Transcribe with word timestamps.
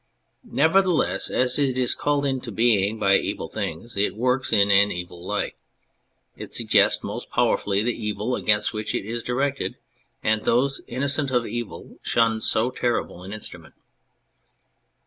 Nevertheless, 0.51 1.29
as 1.29 1.59
it 1.59 1.77
is 1.77 1.93
called 1.93 2.25
into 2.25 2.51
being 2.51 2.97
by 2.97 3.17
evil 3.17 3.47
things, 3.49 3.95
it 3.95 4.15
works 4.15 4.51
in 4.51 4.71
an 4.71 4.89
evil 4.91 5.23
light. 5.23 5.53
It 6.35 6.55
suggests 6.55 7.03
most 7.03 7.29
power 7.29 7.55
fully 7.55 7.83
the 7.83 7.93
evil 7.93 8.35
against 8.35 8.73
which 8.73 8.95
it 8.95 9.05
is 9.05 9.21
directed, 9.21 9.77
and 10.23 10.43
those 10.43 10.81
innocent 10.87 11.29
of 11.29 11.45
evil 11.45 11.99
shun 12.01 12.41
so 12.41 12.71
terrible 12.71 13.21
an 13.21 13.31
instrument. 13.31 13.75